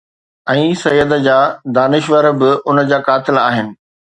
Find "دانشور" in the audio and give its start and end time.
1.77-2.25